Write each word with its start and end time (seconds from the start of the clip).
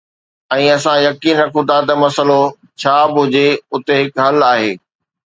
۽ 0.53 0.63
اسان 0.75 0.95
يقين 1.07 1.35
رکون 1.41 1.63
ٿا 1.71 1.75
ته 1.89 1.93
مسئلو 2.03 2.37
ڇا 2.83 2.95
به 3.13 3.21
هجي، 3.27 3.45
اتي 3.75 3.93
هڪ 3.99 4.13
حل 4.25 4.37
آهي 4.51 4.71